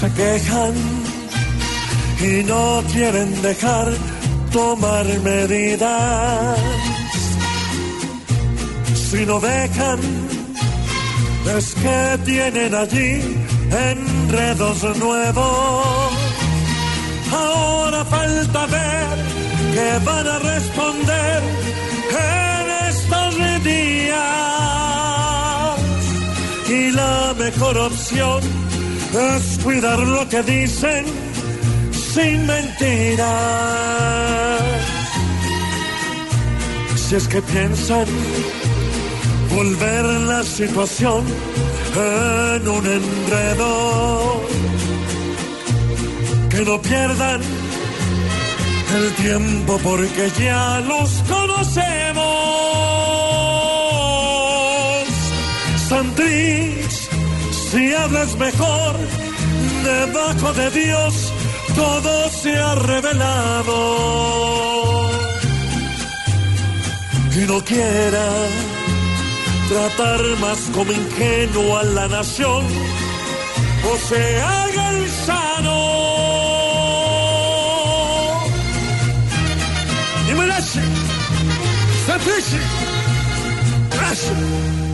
se 0.00 0.12
quejan 0.12 0.74
y 2.20 2.44
no 2.44 2.82
quieren 2.92 3.40
dejar 3.40 3.88
tomar 4.52 5.06
medidas. 5.22 6.58
Si 9.10 9.24
no 9.24 9.40
dejan, 9.40 10.00
es 11.56 11.74
que 11.82 12.18
tienen 12.26 12.74
allí 12.74 13.12
enredos 13.90 14.78
nuevos. 14.98 16.12
Ahora 17.32 18.04
falta 18.04 18.66
ver 18.66 19.16
que 19.74 19.88
van 20.04 20.26
a 20.28 20.38
responder 20.38 21.42
en 22.34 22.66
estos 22.90 23.30
días. 23.64 24.16
Y 26.68 26.90
la 26.90 27.34
mejor 27.38 27.78
opción 27.78 28.40
es 29.14 29.58
cuidar 29.62 29.98
lo 29.98 30.28
que 30.28 30.42
dicen 30.42 31.04
sin 31.92 32.46
mentiras. 32.46 33.26
Si 36.96 37.14
es 37.14 37.28
que 37.28 37.40
piensan 37.42 38.06
volver 39.54 40.04
la 40.04 40.42
situación 40.42 41.24
en 41.94 42.68
un 42.68 42.86
enredo, 42.86 44.42
que 46.50 46.64
no 46.64 46.82
pierdan 46.82 47.40
el 48.96 49.12
tiempo 49.14 49.78
porque 49.82 50.30
ya 50.38 50.80
los 50.80 51.10
conocemos. 51.28 52.26
Santrich, 55.88 57.08
si 57.70 57.92
hablas 57.94 58.36
mejor, 58.36 58.96
debajo 59.84 60.52
de 60.52 60.70
Dios 60.70 61.32
todo 61.76 62.30
se 62.30 62.56
ha 62.56 62.74
revelado. 62.74 63.78
Y 67.34 67.40
no 67.46 67.62
quiera 67.62 68.26
tratar 69.68 70.20
más 70.40 70.58
como 70.74 70.90
ingenuo 70.92 71.76
a 71.76 71.84
la 71.84 72.08
nación, 72.08 72.64
o 73.90 73.96
se 74.08 74.40
haga 74.40 74.90
el 74.90 75.10
sano. 75.26 75.78
Y 80.30 80.34
me 80.34 80.46
Gracias. 83.90 84.85